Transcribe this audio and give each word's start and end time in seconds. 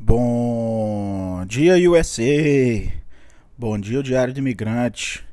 Bom 0.00 1.44
dia, 1.44 1.74
USA! 1.90 2.22
Bom 3.58 3.76
dia, 3.76 4.00
Diário 4.00 4.32
do 4.32 4.38
Imigrante. 4.38 5.26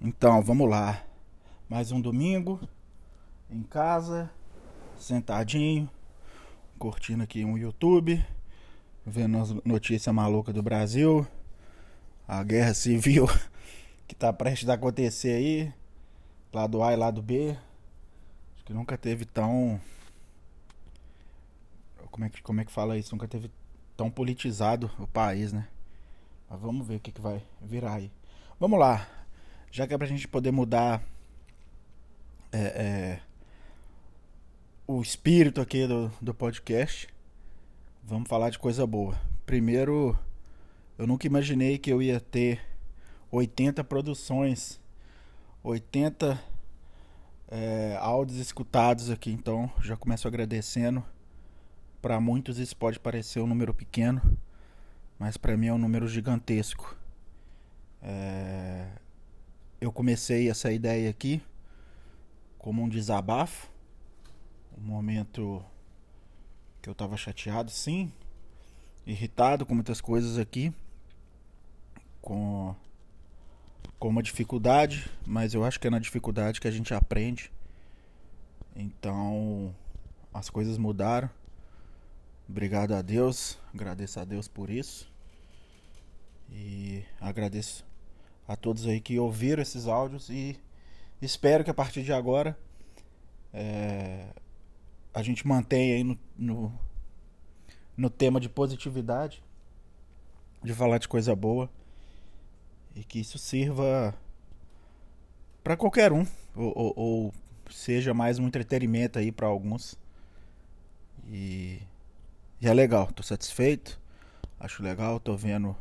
Então, 0.00 0.40
vamos 0.40 0.70
lá. 0.70 1.04
Mais 1.68 1.90
um 1.90 2.00
domingo, 2.00 2.60
em 3.50 3.64
casa, 3.64 4.30
sentadinho, 4.96 5.90
curtindo 6.78 7.24
aqui 7.24 7.44
um 7.44 7.58
YouTube, 7.58 8.24
vendo 9.04 9.38
as 9.38 9.50
notícias 9.64 10.14
malucas 10.14 10.54
do 10.54 10.62
Brasil, 10.62 11.26
a 12.28 12.44
guerra 12.44 12.74
civil 12.74 13.26
que 14.06 14.14
tá 14.14 14.32
prestes 14.32 14.68
a 14.68 14.74
acontecer 14.74 15.32
aí, 15.32 15.74
lado 16.52 16.80
A 16.84 16.92
e 16.92 16.96
lado 16.96 17.20
B. 17.20 17.56
Acho 18.54 18.64
que 18.66 18.72
nunca 18.72 18.96
teve 18.96 19.24
tão. 19.24 19.80
Como 22.08 22.24
é 22.24 22.30
que, 22.30 22.40
como 22.40 22.60
é 22.60 22.64
que 22.64 22.70
fala 22.70 22.96
isso? 22.96 23.12
Nunca 23.16 23.26
teve 23.26 23.50
tão 24.00 24.10
politizado 24.10 24.90
o 24.98 25.06
país, 25.06 25.52
né? 25.52 25.68
Mas 26.48 26.58
vamos 26.58 26.86
ver 26.86 26.94
o 26.96 27.00
que, 27.00 27.12
que 27.12 27.20
vai 27.20 27.42
virar 27.60 27.96
aí. 27.96 28.10
Vamos 28.58 28.80
lá. 28.80 29.06
Já 29.70 29.86
que 29.86 29.92
é 29.92 29.98
pra 29.98 30.06
gente 30.06 30.26
poder 30.26 30.50
mudar 30.50 31.04
é, 32.50 32.60
é, 32.60 33.20
o 34.86 35.02
espírito 35.02 35.60
aqui 35.60 35.86
do, 35.86 36.10
do 36.18 36.32
podcast, 36.32 37.08
vamos 38.02 38.26
falar 38.26 38.48
de 38.48 38.58
coisa 38.58 38.86
boa. 38.86 39.20
Primeiro, 39.44 40.18
eu 40.96 41.06
nunca 41.06 41.26
imaginei 41.26 41.76
que 41.76 41.92
eu 41.92 42.00
ia 42.00 42.18
ter 42.18 42.58
80 43.30 43.84
produções, 43.84 44.80
80 45.62 46.42
é, 47.48 47.98
áudios 48.00 48.38
escutados 48.38 49.10
aqui, 49.10 49.30
então 49.30 49.70
já 49.82 49.94
começo 49.94 50.26
agradecendo 50.26 51.04
para 52.00 52.20
muitos 52.20 52.58
isso 52.58 52.76
pode 52.76 52.98
parecer 52.98 53.40
um 53.40 53.46
número 53.46 53.74
pequeno, 53.74 54.20
mas 55.18 55.36
para 55.36 55.56
mim 55.56 55.66
é 55.66 55.72
um 55.72 55.78
número 55.78 56.08
gigantesco. 56.08 56.96
É... 58.02 58.88
Eu 59.80 59.90
comecei 59.92 60.50
essa 60.50 60.70
ideia 60.72 61.08
aqui 61.08 61.42
como 62.58 62.82
um 62.82 62.88
desabafo, 62.88 63.68
um 64.76 64.82
momento 64.82 65.64
que 66.82 66.88
eu 66.88 66.92
estava 66.92 67.16
chateado, 67.16 67.70
sim, 67.70 68.12
irritado 69.06 69.64
com 69.64 69.74
muitas 69.74 70.00
coisas 70.00 70.38
aqui, 70.38 70.72
com 72.20 72.74
com 74.00 74.08
uma 74.08 74.22
dificuldade, 74.22 75.10
mas 75.26 75.52
eu 75.52 75.62
acho 75.62 75.78
que 75.78 75.86
é 75.86 75.90
na 75.90 75.98
dificuldade 75.98 76.58
que 76.58 76.66
a 76.66 76.70
gente 76.70 76.94
aprende. 76.94 77.52
Então, 78.74 79.74
as 80.32 80.48
coisas 80.48 80.78
mudaram. 80.78 81.28
Obrigado 82.50 82.96
a 82.96 83.00
Deus, 83.00 83.56
agradeço 83.72 84.18
a 84.18 84.24
Deus 84.24 84.48
por 84.48 84.70
isso. 84.70 85.08
E 86.50 87.04
agradeço 87.20 87.86
a 88.46 88.56
todos 88.56 88.88
aí 88.88 89.00
que 89.00 89.20
ouviram 89.20 89.62
esses 89.62 89.86
áudios 89.86 90.28
e 90.28 90.58
espero 91.22 91.62
que 91.62 91.70
a 91.70 91.74
partir 91.74 92.02
de 92.02 92.12
agora 92.12 92.58
é, 93.54 94.26
a 95.14 95.22
gente 95.22 95.46
mantenha 95.46 95.94
aí 95.94 96.02
no, 96.02 96.18
no, 96.36 96.72
no 97.96 98.10
tema 98.10 98.40
de 98.40 98.48
positividade, 98.48 99.40
de 100.60 100.74
falar 100.74 100.98
de 100.98 101.06
coisa 101.06 101.36
boa 101.36 101.70
e 102.96 103.04
que 103.04 103.20
isso 103.20 103.38
sirva 103.38 104.12
para 105.62 105.76
qualquer 105.76 106.12
um 106.12 106.26
ou, 106.56 106.72
ou, 106.76 106.94
ou, 106.96 107.34
seja 107.70 108.12
mais 108.12 108.40
um 108.40 108.48
entretenimento 108.48 109.20
aí 109.20 109.30
para 109.30 109.46
alguns 109.46 109.96
e 111.28 111.80
e 112.60 112.68
é 112.68 112.74
legal, 112.74 113.06
tô 113.12 113.22
satisfeito. 113.22 113.98
Acho 114.58 114.82
legal, 114.82 115.18
tô 115.18 115.34
vendo 115.34 115.74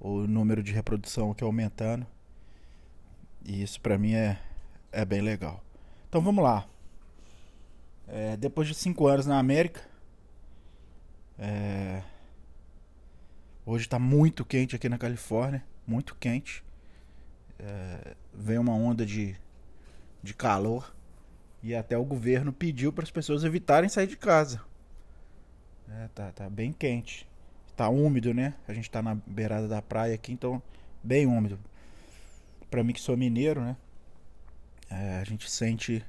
o 0.00 0.26
número 0.26 0.62
de 0.62 0.72
reprodução 0.72 1.30
aqui 1.30 1.44
aumentando. 1.44 2.06
E 3.44 3.62
isso 3.62 3.80
pra 3.80 3.96
mim 3.96 4.14
é, 4.14 4.40
é 4.90 5.04
bem 5.04 5.20
legal. 5.20 5.62
Então 6.08 6.20
vamos 6.20 6.42
lá. 6.42 6.66
É, 8.08 8.36
depois 8.36 8.66
de 8.66 8.74
cinco 8.74 9.06
anos 9.06 9.26
na 9.26 9.38
América. 9.38 9.80
É, 11.38 12.02
hoje 13.64 13.88
tá 13.88 13.98
muito 13.98 14.44
quente 14.44 14.74
aqui 14.74 14.88
na 14.88 14.98
Califórnia. 14.98 15.64
Muito 15.86 16.16
quente. 16.16 16.64
É, 17.58 18.16
vem 18.34 18.58
uma 18.58 18.72
onda 18.72 19.06
de, 19.06 19.36
de 20.22 20.34
calor. 20.34 20.92
E 21.62 21.74
até 21.74 21.96
o 21.96 22.04
governo 22.04 22.52
pediu 22.52 22.92
para 22.92 23.04
as 23.04 23.10
pessoas 23.10 23.44
evitarem 23.44 23.88
sair 23.88 24.06
de 24.06 24.16
casa. 24.16 24.60
É, 25.90 26.08
tá, 26.14 26.32
tá 26.32 26.50
bem 26.50 26.72
quente. 26.72 27.26
Tá 27.76 27.88
úmido, 27.88 28.34
né? 28.34 28.54
A 28.66 28.72
gente 28.72 28.90
tá 28.90 29.00
na 29.00 29.14
beirada 29.14 29.68
da 29.68 29.80
praia 29.80 30.14
aqui, 30.14 30.32
então 30.32 30.62
bem 31.02 31.26
úmido. 31.26 31.58
Pra 32.70 32.84
mim 32.84 32.92
que 32.92 33.00
sou 33.00 33.16
mineiro, 33.16 33.60
né? 33.60 33.76
É, 34.90 35.18
a 35.20 35.24
gente 35.24 35.50
sente 35.50 36.04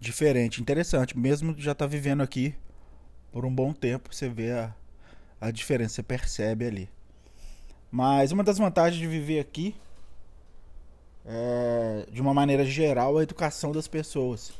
diferente, 0.00 0.60
interessante. 0.60 1.18
Mesmo 1.18 1.54
já 1.58 1.74
tá 1.74 1.86
vivendo 1.86 2.22
aqui 2.22 2.54
por 3.30 3.44
um 3.44 3.54
bom 3.54 3.72
tempo, 3.72 4.14
você 4.14 4.28
vê 4.28 4.52
a, 4.52 4.74
a 5.40 5.50
diferença, 5.50 5.96
você 5.96 6.02
percebe 6.02 6.66
ali. 6.66 6.88
Mas 7.90 8.32
uma 8.32 8.42
das 8.42 8.58
vantagens 8.58 9.00
de 9.00 9.06
viver 9.06 9.40
aqui 9.40 9.74
é, 11.24 12.06
de 12.10 12.20
uma 12.20 12.32
maneira 12.32 12.64
geral, 12.64 13.18
a 13.18 13.22
educação 13.22 13.72
das 13.72 13.86
pessoas. 13.88 14.52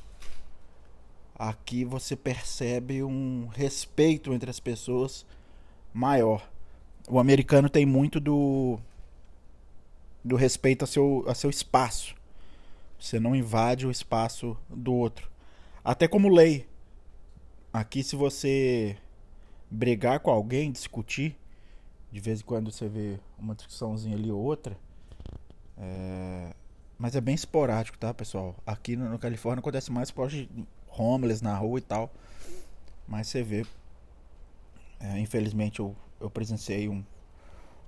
Aqui 1.38 1.84
você 1.84 2.16
percebe 2.16 3.02
um 3.02 3.46
respeito 3.48 4.32
entre 4.32 4.48
as 4.50 4.58
pessoas 4.58 5.26
maior. 5.92 6.48
O 7.08 7.18
americano 7.18 7.68
tem 7.68 7.84
muito 7.84 8.18
do 8.18 8.78
do 10.24 10.34
respeito 10.34 10.82
a 10.82 10.86
seu, 10.86 11.24
a 11.28 11.34
seu 11.34 11.48
espaço. 11.48 12.16
Você 12.98 13.20
não 13.20 13.36
invade 13.36 13.86
o 13.86 13.90
espaço 13.90 14.56
do 14.68 14.92
outro. 14.92 15.30
Até 15.84 16.08
como 16.08 16.28
lei. 16.28 16.66
Aqui, 17.72 18.02
se 18.02 18.16
você 18.16 18.96
brigar 19.70 20.18
com 20.18 20.30
alguém, 20.30 20.72
discutir, 20.72 21.36
de 22.10 22.18
vez 22.18 22.40
em 22.40 22.44
quando 22.44 22.72
você 22.72 22.88
vê 22.88 23.20
uma 23.38 23.54
discussãozinha 23.54 24.16
ali 24.16 24.32
ou 24.32 24.42
outra. 24.42 24.76
É... 25.78 26.54
Mas 26.98 27.14
é 27.14 27.20
bem 27.20 27.34
esporádico, 27.34 27.98
tá, 27.98 28.12
pessoal? 28.12 28.56
Aqui 28.66 28.96
no 28.96 29.18
Califórnia 29.18 29.60
acontece 29.60 29.92
mais 29.92 30.10
por 30.10 30.28
homeless 30.96 31.42
na 31.42 31.56
rua 31.56 31.78
e 31.78 31.82
tal. 31.82 32.12
Mas 33.06 33.28
você 33.28 33.42
vê. 33.42 33.66
É, 34.98 35.18
infelizmente 35.18 35.80
eu, 35.80 35.94
eu 36.20 36.30
presenciei 36.30 36.88
um, 36.88 37.04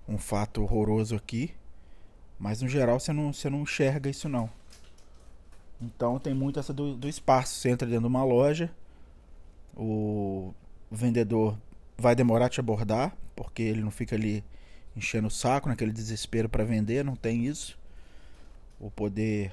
um 0.07 0.19
fato 0.19 0.63
horroroso 0.63 1.17
aqui. 1.17 1.55
Mas 2.39 2.63
no 2.63 2.69
geral 2.69 3.01
você 3.01 3.13
não, 3.13 3.33
você 3.33 3.51
não 3.51 3.63
enxerga 3.63 4.09
isso 4.09 4.29
não. 4.29 4.49
Então 5.81 6.19
tem 6.19 6.35
muito 6.35 6.59
essa 6.59 6.73
do, 6.73 6.97
do 6.97 7.09
espaço. 7.09 7.55
Você 7.55 7.71
entra 7.71 7.87
dentro 7.87 8.03
de 8.03 8.09
uma 8.09 8.25
loja, 8.25 8.71
o 9.77 10.53
vendedor 10.91 11.57
vai 11.97 12.15
demorar 12.15 12.47
a 12.47 12.49
te 12.49 12.61
abordar, 12.61 13.17
porque 13.35 13.63
ele 13.63 13.83
não 13.83 13.91
fica 13.91 14.17
ali 14.17 14.45
enchendo 14.97 15.29
o 15.29 15.31
saco, 15.31 15.69
naquele 15.69 15.93
desespero 15.93 16.49
para 16.49 16.65
vender, 16.65 17.05
não 17.05 17.15
tem 17.15 17.47
isso. 17.47 17.79
O 18.81 18.91
poder 18.91 19.53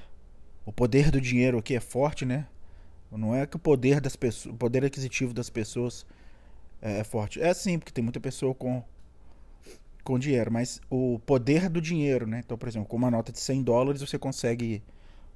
o 0.64 0.72
poder 0.72 1.12
do 1.12 1.20
dinheiro 1.20 1.58
aqui 1.58 1.76
é 1.76 1.80
forte, 1.80 2.24
né? 2.24 2.46
Não 3.10 3.34
é 3.34 3.46
que 3.46 3.56
o 3.56 3.58
poder 3.58 4.00
das 4.00 4.16
pessoas, 4.16 4.54
o 4.54 4.58
poder 4.58 4.84
aquisitivo 4.84 5.32
das 5.32 5.48
pessoas 5.48 6.04
é, 6.82 7.00
é 7.00 7.04
forte. 7.04 7.40
É 7.40 7.52
sim, 7.54 7.78
porque 7.78 7.92
tem 7.92 8.04
muita 8.04 8.20
pessoa 8.20 8.54
com 8.54 8.82
com 10.04 10.20
dinheiro, 10.20 10.52
mas 10.52 10.80
o 10.88 11.18
poder 11.26 11.68
do 11.68 11.80
dinheiro, 11.80 12.28
né? 12.28 12.40
Então, 12.44 12.56
por 12.56 12.68
exemplo, 12.68 12.88
com 12.88 12.96
uma 12.96 13.10
nota 13.10 13.32
de 13.32 13.40
100 13.40 13.64
dólares 13.64 14.00
você 14.00 14.16
consegue 14.16 14.64
ir 14.64 14.82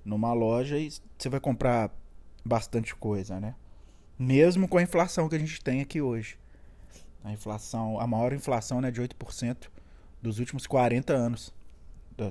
numa 0.05 0.33
loja 0.33 0.79
e 0.79 0.93
você 1.19 1.29
vai 1.29 1.41
comprar 1.41 1.91
bastante 2.45 2.95
coisa, 2.95 3.41
né? 3.41 3.57
Mesmo 4.17 4.69
com 4.69 4.79
a 4.79 4.83
inflação 4.83 5.29
que 5.29 5.35
a 5.35 5.39
gente 5.39 5.61
tem 5.63 5.81
aqui 5.81 6.01
hoje. 6.01 6.39
A 7.25 7.33
inflação, 7.33 7.99
a 7.99 8.07
maior 8.07 8.33
inflação, 8.33 8.81
né, 8.81 8.93
de 8.93 9.01
8% 9.03 9.69
dos 10.23 10.39
últimos 10.39 10.67
40 10.69 11.13
anos 11.13 11.53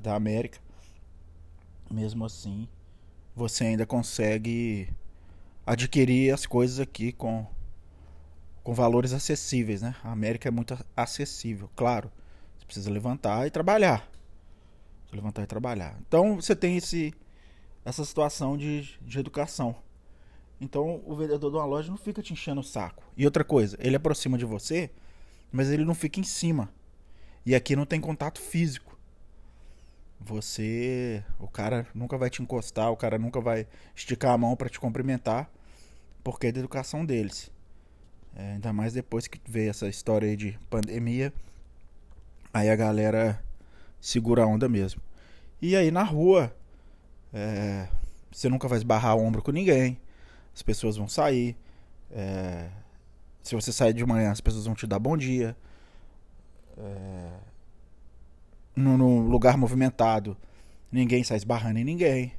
da 0.02 0.14
América. 0.14 0.58
Mesmo 1.90 2.24
assim, 2.24 2.66
você 3.36 3.64
ainda 3.64 3.84
consegue 3.84 4.88
adquirir 5.66 6.32
as 6.32 6.46
coisas 6.46 6.80
aqui 6.80 7.12
com, 7.12 7.46
com 8.62 8.74
valores 8.74 9.12
acessíveis, 9.12 9.82
né? 9.82 9.94
A 10.02 10.12
América 10.12 10.48
é 10.48 10.50
muito 10.50 10.78
acessível, 10.96 11.70
claro. 11.76 12.10
Você 12.58 12.64
precisa 12.66 12.90
levantar 12.90 13.46
e 13.46 13.50
trabalhar. 13.50 14.08
Levantar 15.12 15.42
e 15.42 15.46
trabalhar. 15.46 15.98
Então 16.06 16.36
você 16.36 16.54
tem 16.54 16.76
esse, 16.76 17.12
essa 17.84 18.04
situação 18.04 18.56
de, 18.56 18.98
de 19.00 19.18
educação. 19.18 19.76
Então 20.60 21.02
o 21.06 21.16
vendedor 21.16 21.50
de 21.50 21.56
uma 21.56 21.64
loja 21.64 21.90
não 21.90 21.96
fica 21.96 22.22
te 22.22 22.32
enchendo 22.32 22.60
o 22.60 22.64
saco. 22.64 23.02
E 23.16 23.24
outra 23.24 23.42
coisa, 23.42 23.76
ele 23.80 23.96
aproxima 23.96 24.36
de 24.36 24.44
você, 24.44 24.90
mas 25.50 25.70
ele 25.70 25.84
não 25.84 25.94
fica 25.94 26.20
em 26.20 26.24
cima. 26.24 26.68
E 27.44 27.54
aqui 27.54 27.74
não 27.74 27.86
tem 27.86 28.00
contato 28.00 28.40
físico. 28.40 28.89
Você, 30.20 31.24
o 31.38 31.48
cara 31.48 31.86
nunca 31.94 32.18
vai 32.18 32.28
te 32.28 32.42
encostar, 32.42 32.90
o 32.90 32.96
cara 32.96 33.18
nunca 33.18 33.40
vai 33.40 33.66
esticar 33.96 34.32
a 34.32 34.38
mão 34.38 34.54
para 34.54 34.68
te 34.68 34.78
cumprimentar 34.78 35.50
porque 36.22 36.48
é 36.48 36.52
da 36.52 36.60
educação 36.60 37.04
deles. 37.04 37.50
É, 38.34 38.52
ainda 38.52 38.72
mais 38.72 38.92
depois 38.92 39.26
que 39.26 39.40
veio 39.48 39.70
essa 39.70 39.88
história 39.88 40.28
aí 40.28 40.36
de 40.36 40.58
pandemia. 40.68 41.32
Aí 42.52 42.68
a 42.68 42.76
galera 42.76 43.42
segura 44.00 44.42
a 44.42 44.46
onda 44.46 44.68
mesmo. 44.68 45.00
E 45.60 45.76
aí 45.76 45.90
na 45.90 46.02
rua, 46.02 46.54
é, 47.32 47.88
você 48.30 48.48
nunca 48.48 48.68
vai 48.68 48.78
esbarrar 48.78 49.16
o 49.16 49.20
ombro 49.20 49.42
com 49.42 49.50
ninguém. 49.50 49.98
As 50.54 50.62
pessoas 50.62 50.96
vão 50.96 51.08
sair. 51.08 51.56
É, 52.10 52.68
se 53.42 53.54
você 53.54 53.72
sair 53.72 53.92
de 53.92 54.04
manhã, 54.04 54.30
as 54.30 54.40
pessoas 54.40 54.66
vão 54.66 54.74
te 54.74 54.86
dar 54.86 54.98
bom 54.98 55.16
dia. 55.16 55.56
É, 56.78 57.30
no, 58.80 59.20
lugar 59.20 59.56
movimentado, 59.56 60.36
ninguém 60.90 61.22
sai 61.22 61.36
esbarrando 61.36 61.78
em 61.78 61.84
ninguém. 61.84 62.32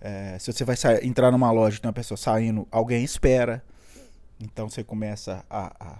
É, 0.00 0.38
se 0.38 0.52
você 0.52 0.64
vai 0.64 0.76
sair, 0.76 1.06
entrar 1.06 1.30
numa 1.30 1.50
loja 1.50 1.76
e 1.76 1.80
tem 1.80 1.88
uma 1.88 1.94
pessoa 1.94 2.18
saindo, 2.18 2.66
alguém 2.70 3.04
espera. 3.04 3.62
Então 4.40 4.68
você 4.68 4.82
começa 4.82 5.44
a, 5.50 5.72
a, 5.78 5.98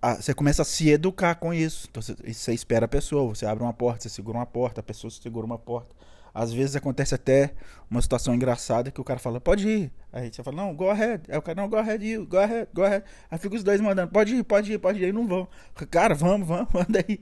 a, 0.00 0.14
você 0.16 0.32
começa 0.32 0.62
a 0.62 0.64
se 0.64 0.88
educar 0.88 1.34
com 1.34 1.52
isso. 1.52 1.88
Então 1.90 2.00
você, 2.00 2.14
você 2.32 2.54
espera 2.54 2.84
a 2.84 2.88
pessoa, 2.88 3.34
você 3.34 3.44
abre 3.44 3.64
uma 3.64 3.72
porta, 3.72 4.02
você 4.02 4.08
segura 4.08 4.38
uma 4.38 4.46
porta, 4.46 4.80
a 4.80 4.84
pessoa 4.84 5.10
segura 5.10 5.44
uma 5.44 5.58
porta. 5.58 5.94
Às 6.36 6.52
vezes 6.52 6.76
acontece 6.76 7.14
até 7.14 7.54
uma 7.90 8.02
situação 8.02 8.34
engraçada 8.34 8.90
que 8.90 9.00
o 9.00 9.04
cara 9.04 9.18
fala, 9.18 9.40
pode 9.40 9.66
ir. 9.66 9.92
Aí 10.12 10.30
você 10.30 10.42
fala, 10.42 10.58
não, 10.58 10.74
go 10.74 10.90
ahead. 10.90 11.24
Aí 11.30 11.38
o 11.38 11.40
cara, 11.40 11.62
não, 11.62 11.66
go 11.66 11.76
ahead, 11.76 12.06
you, 12.06 12.26
go 12.26 12.36
ahead, 12.36 12.68
go 12.74 12.84
ahead. 12.84 13.06
Aí 13.30 13.38
fica 13.38 13.56
os 13.56 13.64
dois 13.64 13.80
mandando, 13.80 14.12
pode 14.12 14.34
ir, 14.34 14.44
pode 14.44 14.70
ir, 14.70 14.78
pode 14.78 15.00
ir. 15.00 15.06
Aí 15.06 15.12
não 15.12 15.26
vão. 15.26 15.48
Cara, 15.90 16.14
vamos, 16.14 16.46
vamos, 16.46 16.68
manda 16.74 17.02
aí. 17.08 17.20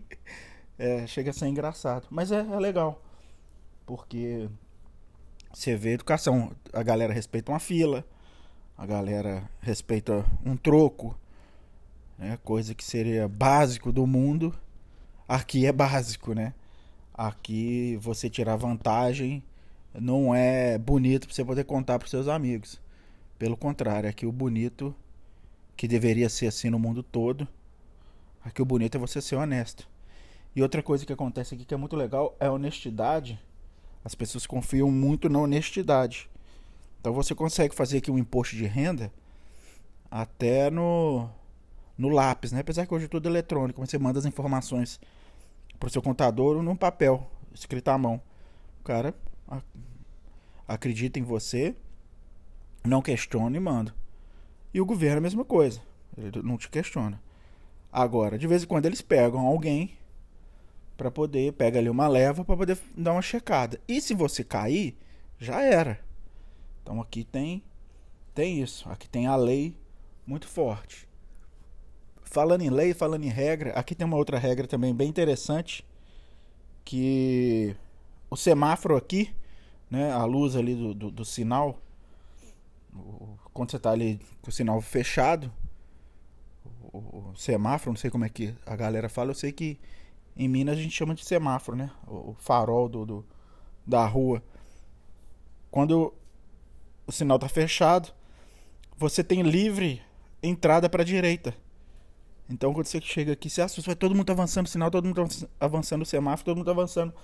É, 0.79 1.06
chega 1.06 1.31
a 1.31 1.32
ser 1.32 1.47
engraçado. 1.47 2.06
Mas 2.11 2.32
é, 2.32 2.41
é 2.41 2.59
legal. 2.59 3.00
Porque 3.87 4.49
você 5.53 5.76
vê 5.76 5.93
educação. 5.93 6.50
A 6.73 6.82
galera 6.82 7.12
respeita 7.12 7.53
uma 7.53 7.61
fila. 7.61 8.05
A 8.76 8.85
galera 8.85 9.49
respeita 9.61 10.25
um 10.44 10.56
troco. 10.56 11.17
Né? 12.19 12.38
Coisa 12.43 12.75
que 12.75 12.85
seria 12.85 13.29
básico 13.29 13.93
do 13.93 14.06
mundo. 14.06 14.55
Aqui 15.29 15.67
é 15.67 15.73
básico, 15.73 16.35
né? 16.35 16.53
Aqui 17.12 17.97
você 18.00 18.29
tirar 18.29 18.56
vantagem 18.56 19.43
não 19.94 20.35
é 20.35 20.76
bonito 20.76 21.26
para 21.26 21.35
você 21.35 21.44
poder 21.44 21.65
contar 21.65 21.99
para 21.99 22.09
seus 22.09 22.29
amigos. 22.29 22.81
Pelo 23.38 23.56
contrário, 23.56 24.09
aqui 24.09 24.26
o 24.26 24.32
bonito, 24.32 24.94
que 25.76 25.87
deveria 25.87 26.29
ser 26.29 26.49
assim 26.49 26.71
no 26.71 26.79
mundo 26.79 27.03
todo, 27.03 27.47
aqui 28.44 28.61
o 28.61 28.65
bonito 28.65 28.97
é 28.97 29.00
você 29.00 29.21
ser 29.21 29.37
honesto. 29.37 29.88
E 30.55 30.62
outra 30.62 30.83
coisa 30.83 31.05
que 31.05 31.12
acontece 31.12 31.55
aqui 31.55 31.65
que 31.65 31.75
é 31.75 31.77
muito 31.77 31.97
legal 31.97 32.37
é 32.39 32.47
a 32.47 32.53
honestidade. 32.53 33.41
As 34.05 34.15
pessoas 34.15 34.47
confiam 34.47 34.91
muito 34.91 35.29
na 35.29 35.41
honestidade. 35.41 36.31
Então 37.01 37.12
você 37.12 37.35
consegue 37.35 37.75
fazer 37.75 37.99
aqui 37.99 38.11
um 38.11 38.19
imposto 38.19 38.55
de 38.55 38.65
renda 38.65 39.12
até 40.11 40.71
no, 40.71 41.29
no 41.99 42.09
lápis, 42.09 42.53
né? 42.53 42.61
Apesar 42.61 42.87
que 42.87 42.95
hoje 42.95 43.06
é 43.06 43.09
tudo 43.09 43.29
eletrônico, 43.29 43.85
você 43.85 43.99
manda 43.99 44.19
as 44.19 44.25
informações 44.25 45.01
pro 45.79 45.91
seu 45.91 46.01
contador 46.01 46.62
num 46.62 46.77
papel, 46.77 47.29
escrito 47.53 47.89
à 47.89 47.99
mão. 47.99 48.21
O 48.81 48.85
cara 48.85 49.15
acredita 50.69 51.19
em 51.19 51.23
você, 51.23 51.75
não 52.85 53.03
questiona 53.03 53.57
e 53.57 53.61
manda. 53.61 53.95
E 54.73 54.81
o 54.81 54.87
governo 54.87 55.17
é 55.17 55.19
a 55.19 55.23
mesma 55.23 55.45
coisa. 55.45 55.81
Ele 56.17 56.43
não 56.43 56.57
te 56.57 56.69
questiona. 56.69 57.21
Agora, 57.93 58.39
de 58.39 58.47
vez 58.47 58.62
em 58.62 58.67
quando 58.67 58.87
eles 58.87 59.03
pegam 59.03 59.47
alguém 59.47 59.97
para 60.96 61.11
poder, 61.11 61.52
pega 61.52 61.79
ali 61.79 61.88
uma 61.88 62.08
leva 62.08 62.44
para 62.44 62.56
poder 62.56 62.79
dar 62.96 63.12
uma 63.12 63.23
checada. 63.23 63.81
E 63.88 64.00
se 64.00 64.14
você 64.14 64.44
cair, 64.44 64.96
já 65.38 65.61
era. 65.62 66.00
Então 66.82 67.00
aqui 67.00 67.25
tem 67.25 67.62
tem 68.35 68.61
isso. 68.61 68.88
Aqui 68.88 69.08
tem 69.08 69.26
a 69.26 69.37
lei 69.37 69.76
muito 70.26 70.49
forte. 70.49 71.08
Falando 72.23 72.62
em 72.62 72.70
lei, 72.70 72.93
falando 72.93 73.25
em 73.25 73.29
regra, 73.29 73.73
aqui 73.73 73.94
tem 73.94 74.06
uma 74.06 74.17
outra 74.17 74.38
regra 74.38 74.67
também 74.67 74.93
bem 74.93 75.08
interessante, 75.08 75.87
que 76.85 77.76
o 78.29 78.37
semáforo 78.37 78.97
aqui, 78.97 79.32
né, 79.88 80.11
a 80.11 80.25
luz 80.25 80.56
ali 80.56 80.75
do, 80.75 80.93
do, 80.93 81.11
do 81.12 81.25
sinal, 81.25 81.79
quando 83.52 83.70
você 83.70 83.76
está 83.76 83.93
ali 83.93 84.20
com 84.43 84.50
o 84.50 84.52
sinal 84.52 84.81
fechado, 84.81 85.52
o, 86.93 86.99
o, 86.99 87.35
semáforo, 87.37 87.93
não 87.93 87.97
sei 87.97 88.11
como 88.11 88.25
é 88.25 88.29
que 88.29 88.52
a 88.67 88.75
galera 88.75 89.08
fala, 89.08 89.31
eu 89.31 89.35
sei 89.35 89.52
que 89.52 89.79
em 90.37 90.49
Minas 90.49 90.79
a 90.79 90.81
gente 90.81 90.95
chama 90.95 91.15
de 91.15 91.25
semáforo, 91.25 91.77
né, 91.77 91.91
o, 92.07 92.35
farol 92.39 92.89
do, 92.89 93.07
do, 93.07 93.27
da 93.87 94.05
rua. 94.07 94.43
Quando 95.71 96.13
o 97.07 97.13
sinal 97.13 97.37
está 97.37 97.49
fechado, 97.49 98.13
você 98.97 99.23
tem 99.23 99.43
livre 99.43 100.03
entrada 100.43 100.89
para 100.89 101.03
a 101.03 101.05
direita. 101.05 101.55
Então 102.49 102.73
quando 102.75 102.87
você 102.87 103.01
chega 103.01 103.33
aqui, 103.33 103.49
você 103.49 103.63
assusta, 103.63 103.91
vai 103.91 103.97
todo 103.97 104.15
mundo 104.15 104.31
avançando 104.31 104.67
o 104.67 104.69
sinal, 104.69 104.91
todo 104.91 105.07
mundo 105.07 105.27
avançando 105.59 106.03
o 106.03 106.07
semáforo, 106.07 106.45
todo 106.45 106.59
mundo 106.59 106.71
avançando 106.71 107.15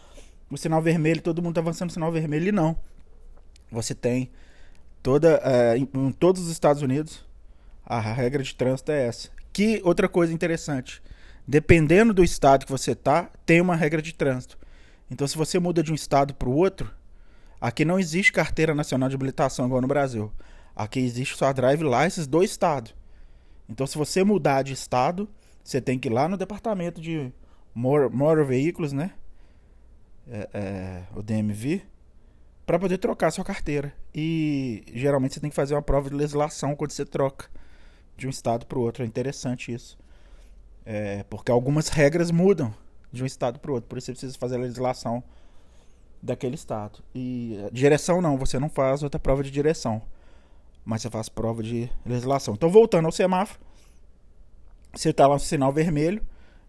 o 0.50 0.56
sinal 0.56 0.82
vermelho, 0.82 1.22
todo 1.22 1.42
mundo 1.42 1.58
avançando 1.58 1.90
o 1.90 1.92
sinal 1.92 2.10
vermelho. 2.10 2.48
E 2.48 2.52
não. 2.52 2.76
Você 3.70 3.94
tem 3.94 4.30
toda. 5.02 5.40
É, 5.44 5.76
em, 5.76 5.88
em 5.94 6.12
todos 6.12 6.42
os 6.42 6.50
Estados 6.50 6.82
Unidos, 6.82 7.24
a 7.84 8.00
regra 8.00 8.42
de 8.42 8.54
trânsito 8.54 8.92
é 8.92 9.06
essa. 9.06 9.30
Que 9.52 9.80
outra 9.84 10.08
coisa 10.08 10.32
interessante. 10.32 11.02
Dependendo 11.50 12.14
do 12.14 12.22
estado 12.22 12.64
que 12.64 12.70
você 12.70 12.94
tá, 12.94 13.28
tem 13.44 13.60
uma 13.60 13.74
regra 13.74 14.00
de 14.00 14.14
trânsito. 14.14 14.56
Então, 15.10 15.26
se 15.26 15.36
você 15.36 15.58
muda 15.58 15.82
de 15.82 15.90
um 15.90 15.96
estado 15.96 16.32
para 16.32 16.48
o 16.48 16.54
outro, 16.54 16.94
aqui 17.60 17.84
não 17.84 17.98
existe 17.98 18.32
carteira 18.32 18.72
nacional 18.72 19.08
de 19.08 19.16
habilitação 19.16 19.66
igual 19.66 19.80
no 19.80 19.88
Brasil. 19.88 20.32
Aqui 20.76 21.00
existe 21.00 21.36
só 21.36 21.46
a 21.46 21.52
drive 21.52 21.82
license 21.82 22.28
do 22.28 22.44
estado. 22.44 22.92
Então, 23.68 23.84
se 23.84 23.98
você 23.98 24.22
mudar 24.22 24.62
de 24.62 24.74
estado, 24.74 25.28
você 25.64 25.80
tem 25.80 25.98
que 25.98 26.06
ir 26.06 26.12
lá 26.12 26.28
no 26.28 26.36
departamento 26.36 27.00
de 27.00 27.32
motor, 27.74 28.08
motor 28.12 28.44
veículos, 28.44 28.92
né? 28.92 29.10
É, 30.28 30.48
é, 30.54 31.02
o 31.16 31.20
DMV, 31.20 31.82
para 32.64 32.78
poder 32.78 32.98
trocar 32.98 33.32
sua 33.32 33.44
carteira. 33.44 33.92
E 34.14 34.84
geralmente 34.94 35.34
você 35.34 35.40
tem 35.40 35.50
que 35.50 35.56
fazer 35.56 35.74
uma 35.74 35.82
prova 35.82 36.08
de 36.08 36.14
legislação 36.14 36.76
quando 36.76 36.92
você 36.92 37.04
troca 37.04 37.50
de 38.16 38.28
um 38.28 38.30
estado 38.30 38.66
para 38.66 38.78
o 38.78 38.82
outro. 38.82 39.02
É 39.02 39.06
interessante 39.06 39.74
isso. 39.74 39.98
É, 40.84 41.22
porque 41.24 41.50
algumas 41.50 41.88
regras 41.88 42.30
mudam 42.30 42.74
de 43.12 43.22
um 43.22 43.26
estado 43.26 43.58
para 43.58 43.70
o 43.70 43.74
outro. 43.74 43.88
Por 43.88 43.98
isso 43.98 44.06
você 44.06 44.12
precisa 44.12 44.38
fazer 44.38 44.56
a 44.56 44.60
legislação 44.60 45.22
daquele 46.22 46.54
estado. 46.54 47.02
E 47.14 47.58
direção 47.72 48.20
não, 48.20 48.36
você 48.36 48.58
não 48.58 48.68
faz 48.68 49.02
outra 49.02 49.18
prova 49.18 49.42
de 49.42 49.50
direção 49.50 50.02
mas 50.84 51.02
você 51.02 51.10
faz 51.10 51.28
prova 51.28 51.62
de 51.62 51.90
legislação. 52.04 52.54
Então, 52.54 52.68
voltando 52.68 53.06
ao 53.06 53.12
semáforo, 53.12 53.60
você 54.92 55.10
está 55.10 55.26
lá 55.26 55.34
no 55.34 55.40
sinal 55.40 55.72
vermelho 55.72 56.22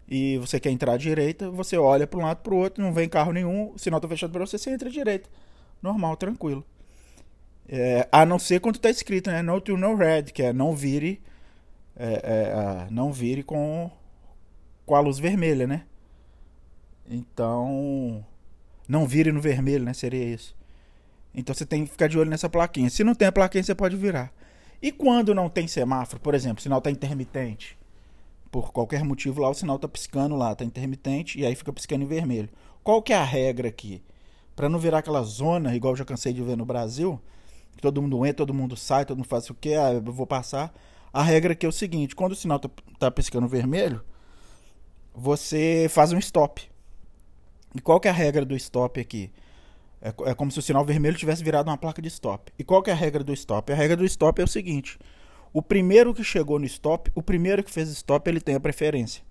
e 0.08 0.38
você 0.38 0.60
quer 0.60 0.70
entrar 0.70 0.92
à 0.92 0.96
direita, 0.96 1.50
você 1.50 1.76
olha 1.76 2.06
para 2.06 2.20
um 2.20 2.22
lado 2.22 2.38
para 2.38 2.54
o 2.54 2.56
outro, 2.56 2.82
não 2.82 2.92
vem 2.92 3.08
carro 3.08 3.32
nenhum, 3.32 3.72
o 3.74 3.78
sinal 3.78 3.98
está 3.98 4.08
fechado 4.08 4.30
para 4.30 4.46
você, 4.46 4.58
você 4.58 4.70
entra 4.70 4.88
à 4.88 4.92
direita. 4.92 5.28
Normal, 5.82 6.16
tranquilo. 6.16 6.64
É, 7.68 8.08
a 8.12 8.26
não 8.26 8.38
ser 8.38 8.60
quando 8.60 8.76
está 8.76 8.90
escrito, 8.90 9.30
né? 9.30 9.40
No 9.40 9.60
to 9.60 9.76
no 9.76 9.94
red, 9.94 10.24
que 10.24 10.42
é 10.42 10.52
não 10.52 10.74
vire, 10.74 11.20
é, 11.96 12.86
é, 12.86 12.90
não 12.90 13.12
vire 13.12 13.42
com, 13.42 13.90
com 14.86 14.94
a 14.94 15.00
luz 15.00 15.18
vermelha, 15.18 15.66
né? 15.66 15.84
Então, 17.08 18.24
não 18.88 19.06
vire 19.06 19.32
no 19.32 19.40
vermelho, 19.40 19.84
né? 19.84 19.92
Seria 19.92 20.24
isso. 20.24 20.56
Então 21.34 21.54
você 21.54 21.64
tem 21.64 21.84
que 21.84 21.90
ficar 21.90 22.08
de 22.08 22.18
olho 22.18 22.30
nessa 22.30 22.48
plaquinha. 22.48 22.90
Se 22.90 23.02
não 23.02 23.14
tem 23.14 23.28
a 23.28 23.32
plaquinha, 23.32 23.62
você 23.62 23.74
pode 23.74 23.96
virar. 23.96 24.32
E 24.82 24.90
quando 24.90 25.34
não 25.34 25.48
tem 25.48 25.66
semáforo, 25.66 26.20
por 26.20 26.34
exemplo, 26.34 26.58
o 26.58 26.62
sinal 26.62 26.78
está 26.78 26.90
intermitente, 26.90 27.78
por 28.50 28.72
qualquer 28.72 29.04
motivo 29.04 29.40
lá 29.40 29.48
o 29.48 29.54
sinal 29.54 29.76
está 29.76 29.88
piscando 29.88 30.36
lá, 30.36 30.52
está 30.52 30.64
intermitente 30.64 31.38
e 31.40 31.46
aí 31.46 31.54
fica 31.54 31.72
piscando 31.72 32.04
em 32.04 32.06
vermelho. 32.06 32.48
Qual 32.82 33.00
que 33.00 33.12
é 33.12 33.16
a 33.16 33.24
regra 33.24 33.68
aqui? 33.68 34.02
Para 34.54 34.68
não 34.68 34.78
virar 34.78 34.98
aquela 34.98 35.22
zona, 35.22 35.74
igual 35.74 35.92
eu 35.92 35.96
já 35.96 36.04
cansei 36.04 36.32
de 36.32 36.42
ver 36.42 36.56
no 36.56 36.66
Brasil, 36.66 37.18
que 37.76 37.80
todo 37.80 38.02
mundo 38.02 38.26
entra, 38.26 38.44
todo 38.44 38.52
mundo 38.52 38.76
sai, 38.76 39.06
todo 39.06 39.16
mundo 39.16 39.28
faz 39.28 39.48
o 39.48 39.54
que, 39.54 39.74
ah, 39.74 39.92
eu 39.94 40.02
vou 40.02 40.26
passar. 40.26 40.74
A 41.12 41.22
regra 41.22 41.52
aqui 41.52 41.64
é 41.64 41.68
o 41.68 41.72
seguinte, 41.72 42.14
quando 42.14 42.32
o 42.32 42.36
sinal 42.36 42.56
está 42.56 42.68
tá 42.98 43.10
piscando 43.10 43.46
vermelho, 43.46 44.02
você 45.14 45.86
faz 45.90 46.12
um 46.12 46.18
stop. 46.18 46.70
E 47.74 47.80
qual 47.80 48.00
que 48.00 48.08
é 48.08 48.10
a 48.10 48.14
regra 48.14 48.44
do 48.44 48.56
stop 48.56 49.00
aqui? 49.00 49.30
É, 50.00 50.08
é 50.30 50.34
como 50.34 50.50
se 50.50 50.58
o 50.58 50.62
sinal 50.62 50.84
vermelho 50.84 51.16
tivesse 51.16 51.44
virado 51.44 51.68
uma 51.68 51.78
placa 51.78 52.02
de 52.02 52.08
stop. 52.08 52.52
E 52.58 52.64
qual 52.64 52.82
que 52.82 52.90
é 52.90 52.92
a 52.92 52.96
regra 52.96 53.22
do 53.22 53.32
stop? 53.32 53.72
A 53.72 53.76
regra 53.76 53.96
do 53.96 54.04
stop 54.04 54.40
é 54.40 54.44
o 54.44 54.48
seguinte: 54.48 54.98
o 55.52 55.62
primeiro 55.62 56.14
que 56.14 56.24
chegou 56.24 56.58
no 56.58 56.66
stop, 56.66 57.10
o 57.14 57.22
primeiro 57.22 57.62
que 57.62 57.70
fez 57.70 57.88
stop, 57.90 58.28
ele 58.28 58.40
tem 58.40 58.54
a 58.54 58.60
preferência. 58.60 59.22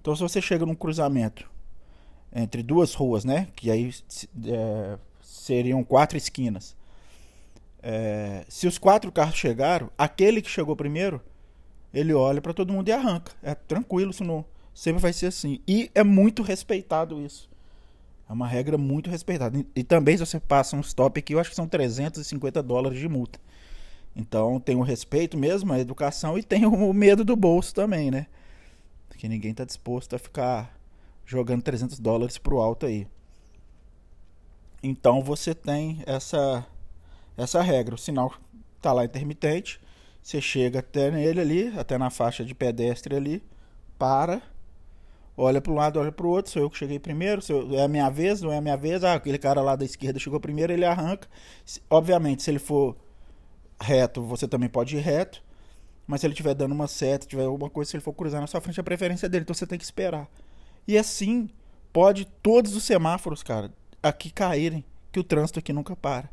Então, 0.00 0.14
se 0.14 0.22
você 0.22 0.40
chega 0.40 0.64
num 0.64 0.74
cruzamento 0.74 1.50
entre 2.32 2.62
duas 2.62 2.94
ruas, 2.94 3.24
né? 3.24 3.48
Que 3.54 3.70
aí 3.70 3.94
é, 4.46 4.98
seriam 5.22 5.82
quatro 5.84 6.16
esquinas. 6.16 6.76
É, 7.82 8.44
se 8.48 8.66
os 8.66 8.76
quatro 8.76 9.10
carros 9.12 9.36
chegaram, 9.36 9.90
aquele 9.96 10.42
que 10.42 10.50
chegou 10.50 10.74
primeiro, 10.74 11.22
ele 11.92 12.12
olha 12.12 12.40
para 12.40 12.52
todo 12.52 12.72
mundo 12.72 12.88
e 12.88 12.92
arranca. 12.92 13.32
É 13.42 13.54
tranquilo, 13.54 14.12
senão 14.12 14.44
sempre 14.78 15.02
vai 15.02 15.12
ser 15.12 15.26
assim. 15.26 15.60
E 15.66 15.90
é 15.92 16.04
muito 16.04 16.40
respeitado 16.40 17.20
isso. 17.20 17.50
É 18.28 18.32
uma 18.32 18.46
regra 18.46 18.78
muito 18.78 19.10
respeitada. 19.10 19.58
E, 19.74 19.82
também 19.82 20.16
se 20.16 20.24
você 20.24 20.38
passa 20.38 20.76
um 20.76 20.80
stop 20.80 21.18
aqui, 21.18 21.34
eu 21.34 21.40
acho 21.40 21.50
que 21.50 21.56
são 21.56 21.66
350 21.66 22.62
dólares 22.62 22.96
de 22.96 23.08
multa. 23.08 23.40
Então 24.14 24.60
tem 24.60 24.76
o 24.76 24.82
respeito 24.82 25.36
mesmo, 25.36 25.72
a 25.72 25.80
educação 25.80 26.38
e 26.38 26.44
tem 26.44 26.64
o 26.64 26.92
medo 26.92 27.24
do 27.24 27.34
bolso 27.34 27.74
também, 27.74 28.08
né? 28.08 28.28
Porque 29.08 29.28
ninguém 29.28 29.50
está 29.50 29.64
disposto 29.64 30.14
a 30.14 30.18
ficar 30.18 30.78
jogando 31.26 31.62
300 31.62 31.98
dólares 31.98 32.38
pro 32.38 32.60
alto 32.60 32.86
aí. 32.86 33.04
Então 34.80 35.22
você 35.22 35.56
tem 35.56 36.04
essa 36.06 36.64
essa 37.36 37.62
regra, 37.62 37.96
o 37.96 37.98
sinal 37.98 38.32
tá 38.80 38.92
lá 38.92 39.04
intermitente, 39.04 39.80
você 40.22 40.40
chega 40.40 40.78
até 40.78 41.10
nele 41.10 41.40
ali, 41.40 41.78
até 41.78 41.98
na 41.98 42.10
faixa 42.10 42.44
de 42.44 42.54
pedestre 42.54 43.16
ali, 43.16 43.42
para, 43.98 44.40
olha 45.38 45.60
para 45.60 45.72
um 45.72 45.76
lado, 45.76 46.00
olha 46.00 46.12
para 46.12 46.26
o 46.26 46.30
outro, 46.30 46.50
sou 46.50 46.62
eu 46.62 46.68
que 46.68 46.76
cheguei 46.76 46.98
primeiro, 46.98 47.40
é 47.74 47.82
a 47.82 47.88
minha 47.88 48.10
vez, 48.10 48.42
não 48.42 48.52
é 48.52 48.58
a 48.58 48.60
minha 48.60 48.76
vez, 48.76 49.04
ah, 49.04 49.14
aquele 49.14 49.38
cara 49.38 49.62
lá 49.62 49.76
da 49.76 49.84
esquerda 49.84 50.18
chegou 50.18 50.40
primeiro, 50.40 50.72
ele 50.72 50.84
arranca. 50.84 51.28
Obviamente, 51.88 52.42
se 52.42 52.50
ele 52.50 52.58
for 52.58 52.96
reto, 53.80 54.22
você 54.22 54.48
também 54.48 54.68
pode 54.68 54.96
ir 54.96 55.00
reto. 55.00 55.42
Mas 56.06 56.20
se 56.20 56.26
ele 56.26 56.32
estiver 56.32 56.54
dando 56.54 56.72
uma 56.72 56.88
seta, 56.88 57.26
tiver 57.26 57.44
alguma 57.44 57.68
coisa, 57.68 57.90
se 57.90 57.96
ele 57.96 58.02
for 58.02 58.14
cruzar 58.14 58.40
na 58.40 58.46
sua 58.46 58.60
frente, 58.62 58.80
a 58.80 58.82
preferência 58.82 59.28
dele. 59.28 59.42
Então 59.42 59.54
você 59.54 59.66
tem 59.66 59.78
que 59.78 59.84
esperar. 59.84 60.26
E 60.86 60.96
assim, 60.96 61.50
pode 61.92 62.24
todos 62.24 62.74
os 62.74 62.82
semáforos, 62.82 63.42
cara, 63.42 63.70
aqui 64.02 64.30
caírem, 64.30 64.82
que 65.12 65.20
o 65.20 65.24
trânsito 65.24 65.58
aqui 65.58 65.70
nunca 65.70 65.94
para. 65.94 66.30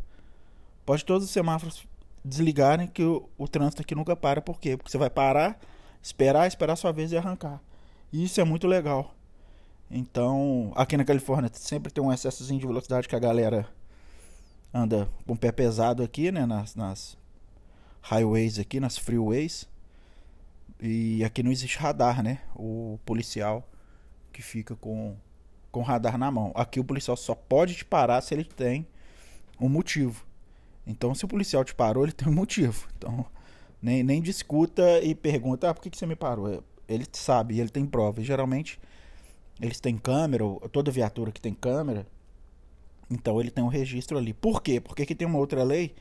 Pode 0.85 1.03
todos 1.03 1.25
os 1.25 1.31
semáforos 1.31 1.85
desligarem, 2.23 2.87
que 2.87 3.03
o, 3.03 3.29
o 3.37 3.47
trânsito 3.49 3.81
aqui 3.81 3.93
nunca 3.93 4.15
para. 4.15 4.41
Por 4.41 4.59
quê? 4.59 4.77
Porque 4.77 4.89
você 4.89 4.97
vai 4.97 5.09
parar, 5.09 5.59
esperar, 6.01 6.47
esperar 6.47 6.73
a 6.73 6.77
sua 6.77 6.93
vez 6.93 7.11
e 7.11 7.17
arrancar. 7.17 7.61
E 8.15 8.23
isso 8.23 8.39
é 8.39 8.45
muito 8.45 8.65
legal. 8.65 9.13
Então, 9.91 10.71
aqui 10.73 10.95
na 10.95 11.03
Califórnia 11.03 11.51
sempre 11.53 11.91
tem 11.91 12.01
um 12.01 12.13
excessozinho 12.13 12.61
de 12.61 12.65
velocidade 12.65 13.09
que 13.09 13.15
a 13.15 13.19
galera 13.19 13.67
anda 14.73 15.09
com 15.27 15.33
o 15.33 15.37
pé 15.37 15.51
pesado 15.51 16.01
aqui, 16.01 16.31
né, 16.31 16.45
nas, 16.45 16.75
nas 16.75 17.17
highways 18.01 18.57
aqui, 18.57 18.79
nas 18.79 18.97
freeways. 18.97 19.67
E 20.81 21.25
aqui 21.25 21.43
não 21.43 21.51
existe 21.51 21.77
radar, 21.77 22.23
né? 22.23 22.39
O 22.55 22.97
policial 23.05 23.69
que 24.31 24.41
fica 24.41 24.77
com 24.77 25.17
com 25.69 25.81
radar 25.81 26.17
na 26.17 26.31
mão. 26.31 26.53
Aqui 26.55 26.79
o 26.79 26.85
policial 26.85 27.17
só 27.17 27.35
pode 27.35 27.75
te 27.75 27.83
parar 27.83 28.21
se 28.21 28.33
ele 28.33 28.45
tem 28.45 28.87
um 29.59 29.67
motivo. 29.67 30.25
Então, 30.87 31.13
se 31.13 31.25
o 31.25 31.27
policial 31.27 31.65
te 31.65 31.75
parou, 31.75 32.05
ele 32.05 32.13
tem 32.13 32.29
um 32.29 32.33
motivo. 32.33 32.87
Então, 32.97 33.25
nem, 33.81 34.03
nem 34.03 34.21
discuta 34.21 35.01
e 35.01 35.13
pergunta: 35.13 35.69
ah, 35.69 35.73
por 35.73 35.81
que, 35.81 35.89
que 35.89 35.97
você 35.97 36.05
me 36.05 36.15
parou? 36.15 36.63
Ele 36.87 37.05
sabe, 37.11 37.59
ele 37.59 37.69
tem 37.69 37.85
prova. 37.85 38.21
E, 38.21 38.23
geralmente, 38.23 38.79
eles 39.59 39.79
têm 39.79 39.97
câmera, 39.97 40.43
toda 40.71 40.91
viatura 40.91 41.31
que 41.31 41.41
tem 41.41 41.53
câmera, 41.53 42.05
então 43.09 43.39
ele 43.39 43.51
tem 43.51 43.63
um 43.63 43.69
registro 43.69 44.17
ali. 44.17 44.33
Por 44.33 44.61
quê? 44.61 44.79
Porque 44.79 45.03
aqui 45.03 45.15
tem 45.15 45.27
uma 45.27 45.39
outra 45.39 45.63
lei 45.63 45.95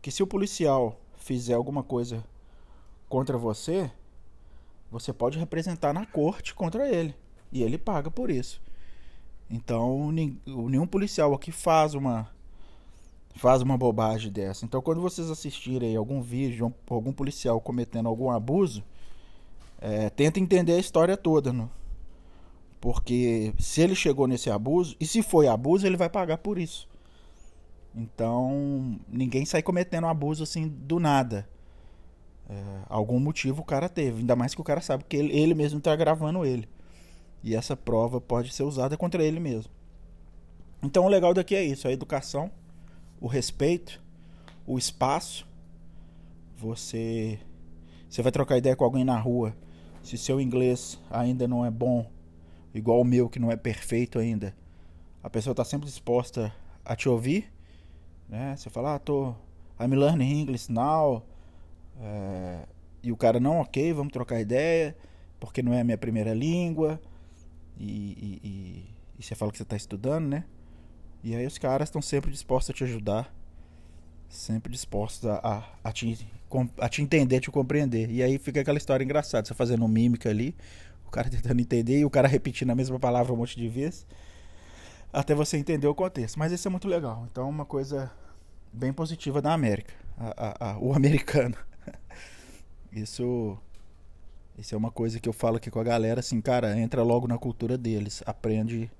que 0.00 0.10
se 0.10 0.22
o 0.22 0.26
policial 0.26 0.98
fizer 1.16 1.54
alguma 1.54 1.82
coisa 1.82 2.24
contra 3.08 3.36
você, 3.36 3.90
você 4.90 5.12
pode 5.12 5.38
representar 5.38 5.92
na 5.92 6.06
corte 6.06 6.54
contra 6.54 6.88
ele. 6.88 7.14
E 7.52 7.62
ele 7.62 7.78
paga 7.78 8.10
por 8.10 8.30
isso. 8.30 8.60
Então, 9.48 10.10
nenhum 10.10 10.86
policial 10.86 11.32
aqui 11.34 11.52
faz 11.52 11.94
uma 11.94 12.30
faz 13.36 13.60
uma 13.60 13.76
bobagem 13.76 14.32
dessa. 14.32 14.64
Então, 14.64 14.80
quando 14.80 15.00
vocês 15.00 15.30
assistirem 15.30 15.94
algum 15.94 16.22
vídeo 16.22 16.56
de 16.56 16.74
algum 16.88 17.12
policial 17.12 17.60
cometendo 17.60 18.08
algum 18.08 18.30
abuso, 18.30 18.82
é, 19.80 20.10
tenta 20.10 20.40
entender 20.40 20.72
a 20.72 20.78
história 20.78 21.16
toda, 21.16 21.52
né? 21.52 21.68
porque 22.86 23.52
se 23.58 23.80
ele 23.80 23.96
chegou 23.96 24.28
nesse 24.28 24.48
abuso 24.48 24.96
e 25.00 25.06
se 25.06 25.20
foi 25.20 25.48
abuso, 25.48 25.84
ele 25.84 25.96
vai 25.96 26.08
pagar 26.08 26.38
por 26.38 26.56
isso. 26.56 26.88
Então, 27.92 28.96
ninguém 29.08 29.44
sai 29.44 29.60
cometendo 29.60 30.06
abuso 30.06 30.44
assim 30.44 30.68
do 30.68 31.00
nada. 31.00 31.48
É, 32.48 32.54
algum 32.88 33.18
motivo 33.18 33.62
o 33.62 33.64
cara 33.64 33.88
teve, 33.88 34.20
ainda 34.20 34.36
mais 34.36 34.54
que 34.54 34.60
o 34.60 34.64
cara 34.64 34.80
sabe 34.80 35.02
que 35.02 35.16
ele, 35.16 35.36
ele 35.36 35.52
mesmo 35.52 35.78
está 35.78 35.96
gravando 35.96 36.44
ele. 36.44 36.68
E 37.42 37.56
essa 37.56 37.76
prova 37.76 38.20
pode 38.20 38.52
ser 38.52 38.62
usada 38.62 38.96
contra 38.96 39.24
ele 39.24 39.40
mesmo. 39.40 39.72
Então 40.80 41.06
o 41.06 41.08
legal 41.08 41.34
daqui 41.34 41.56
é 41.56 41.64
isso: 41.64 41.88
a 41.88 41.92
educação, 41.92 42.52
o 43.20 43.26
respeito, 43.26 44.00
o 44.64 44.78
espaço. 44.78 45.44
Você, 46.56 47.38
você 48.08 48.22
vai 48.22 48.30
trocar 48.30 48.58
ideia 48.58 48.76
com 48.76 48.84
alguém 48.84 49.04
na 49.04 49.18
rua. 49.18 49.54
Se 50.06 50.16
seu 50.16 50.40
inglês 50.40 51.00
ainda 51.10 51.48
não 51.48 51.66
é 51.66 51.70
bom, 51.70 52.08
igual 52.72 53.00
o 53.00 53.04
meu 53.04 53.28
que 53.28 53.40
não 53.40 53.50
é 53.50 53.56
perfeito 53.56 54.20
ainda, 54.20 54.54
a 55.20 55.28
pessoa 55.28 55.50
está 55.50 55.64
sempre 55.64 55.88
disposta 55.88 56.54
a 56.84 56.94
te 56.94 57.08
ouvir. 57.08 57.52
Né? 58.28 58.54
Você 58.56 58.70
fala, 58.70 58.94
ah, 58.94 58.98
tô, 59.00 59.34
I'm 59.80 59.96
learning 59.96 60.42
English 60.42 60.70
now. 60.70 61.26
É, 62.00 62.68
e 63.02 63.10
o 63.10 63.16
cara, 63.16 63.40
não, 63.40 63.58
ok, 63.58 63.92
vamos 63.92 64.12
trocar 64.12 64.40
ideia, 64.40 64.96
porque 65.40 65.60
não 65.60 65.74
é 65.74 65.80
a 65.80 65.84
minha 65.84 65.98
primeira 65.98 66.32
língua 66.32 67.00
e, 67.76 67.84
e, 67.84 68.40
e, 68.48 68.84
e 69.18 69.22
você 69.24 69.34
fala 69.34 69.50
que 69.50 69.58
você 69.58 69.64
está 69.64 69.74
estudando, 69.74 70.28
né? 70.28 70.44
E 71.24 71.34
aí 71.34 71.44
os 71.48 71.58
caras 71.58 71.88
estão 71.88 72.00
sempre 72.00 72.30
dispostos 72.30 72.70
a 72.70 72.76
te 72.76 72.84
ajudar, 72.84 73.34
sempre 74.28 74.72
dispostos 74.72 75.28
a, 75.28 75.36
a, 75.42 75.88
a, 75.88 75.92
te, 75.92 76.28
a 76.78 76.88
te 76.88 77.02
entender, 77.02 77.36
a 77.36 77.40
te 77.40 77.50
compreender. 77.50 78.10
E 78.10 78.22
aí 78.22 78.38
fica 78.38 78.60
aquela 78.60 78.78
história 78.78 79.04
engraçada, 79.04 79.46
você 79.46 79.54
fazendo 79.54 79.86
mímica 79.86 80.28
ali, 80.28 80.54
o 81.06 81.10
cara 81.10 81.30
tentando 81.30 81.60
entender 81.60 82.00
e 82.00 82.04
o 82.04 82.10
cara 82.10 82.28
repetindo 82.28 82.70
a 82.70 82.74
mesma 82.74 82.98
palavra 82.98 83.32
um 83.32 83.36
monte 83.36 83.56
de 83.56 83.68
vezes, 83.68 84.06
até 85.12 85.34
você 85.34 85.56
entender 85.56 85.86
o 85.86 85.94
contexto. 85.94 86.38
Mas 86.38 86.52
isso 86.52 86.66
é 86.68 86.70
muito 86.70 86.88
legal. 86.88 87.26
Então, 87.30 87.48
uma 87.48 87.64
coisa 87.64 88.10
bem 88.72 88.92
positiva 88.92 89.40
da 89.40 89.52
América, 89.52 89.94
a, 90.18 90.70
a, 90.70 90.78
o 90.78 90.92
americano. 90.94 91.56
Isso 92.92 93.58
isso 94.58 94.74
é 94.74 94.78
uma 94.78 94.90
coisa 94.90 95.20
que 95.20 95.28
eu 95.28 95.34
falo 95.34 95.58
aqui 95.58 95.70
com 95.70 95.78
a 95.78 95.84
galera, 95.84 96.20
assim, 96.20 96.40
cara, 96.40 96.78
entra 96.78 97.02
logo 97.02 97.28
na 97.28 97.36
cultura 97.36 97.76
deles, 97.76 98.22
aprende, 98.24 98.90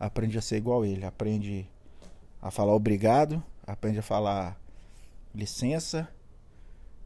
aprende 0.00 0.38
a 0.38 0.40
ser 0.40 0.56
igual 0.56 0.86
ele, 0.86 1.04
aprende 1.04 1.68
a 2.40 2.50
falar 2.50 2.74
obrigado, 2.74 3.42
aprende 3.66 3.98
a 3.98 4.02
falar 4.02 4.58
licença, 5.34 6.08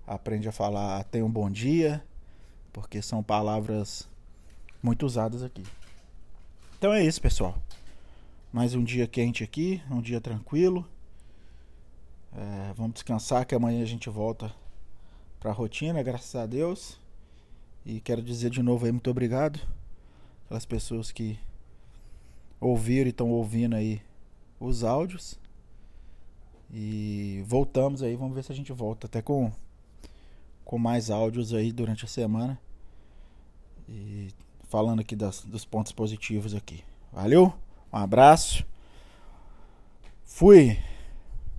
aprende 0.07 0.49
a 0.49 0.53
falar 0.53 1.03
tenha 1.05 1.25
um 1.25 1.31
bom 1.31 1.51
dia, 1.51 2.05
porque 2.73 3.01
são 3.01 3.23
palavras 3.23 4.09
muito 4.83 5.07
usadas 5.07 5.43
aqui. 5.43 5.63
Então 6.79 6.93
é 6.93 7.05
isso, 7.05 7.21
pessoal. 7.21 7.57
Mais 8.53 8.75
um 8.75 8.85
dia 8.85 9.07
quente 9.07 9.43
aqui, 9.43 9.83
um 9.91 10.01
dia 10.01 10.21
tranquilo. 10.21 10.87
É, 12.35 12.73
vamos 12.75 12.95
descansar 12.95 13.47
que 13.47 13.55
amanhã 13.55 13.83
a 13.83 13.87
gente 13.87 14.11
volta 14.11 14.53
para 15.41 15.51
a 15.51 15.55
rotina, 15.55 16.03
graças 16.03 16.35
a 16.35 16.47
Deus. 16.47 17.01
E 17.85 18.01
quero 18.01 18.21
dizer 18.21 18.51
de 18.51 18.63
novo 18.63 18.85
aí 18.85 18.93
muito 18.93 19.11
obrigado 19.11 19.61
pelas 20.49 20.67
pessoas 20.67 21.13
que 21.13 21.39
ouviram 22.61 23.07
e 23.07 23.11
estão 23.11 23.31
ouvindo 23.31 23.77
aí 23.77 24.03
os 24.59 24.85
áudios. 24.85 25.39
E 26.71 27.45
voltamos 27.47 28.03
aí, 28.03 28.17
vamos 28.17 28.35
ver 28.35 28.43
se 28.43 28.53
a 28.53 28.55
gente 28.55 28.73
volta 28.73 29.07
até 29.07 29.23
com 29.23 29.53
com 30.65 30.79
mais 30.79 31.11
áudios 31.11 31.55
aí 31.55 31.71
durante 31.71 32.05
a 32.05 32.09
semana. 32.09 32.59
E 33.89 34.31
falando 34.69 35.01
aqui 35.01 35.15
das, 35.15 35.45
dos 35.45 35.65
pontos 35.65 35.93
positivos 35.93 36.55
aqui. 36.55 36.83
Valeu? 37.13 37.55
Um 37.93 37.97
abraço. 37.97 38.67
Fui. 40.25 40.77